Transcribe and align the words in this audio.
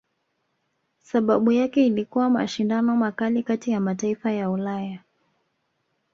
Sababu 1.01 1.51
yake 1.51 1.85
ilikuwa 1.87 2.29
mashindano 2.29 2.95
makali 2.97 3.43
kati 3.43 3.71
ya 3.71 3.79
mataifa 3.79 4.31
ya 4.31 4.49
Ulaya 4.49 4.99